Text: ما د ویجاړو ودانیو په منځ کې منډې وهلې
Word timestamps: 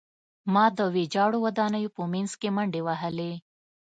ما 0.53 0.65
د 0.77 0.79
ویجاړو 0.95 1.37
ودانیو 1.45 1.93
په 1.97 2.03
منځ 2.13 2.31
کې 2.39 2.49
منډې 2.55 2.81
وهلې 2.87 3.31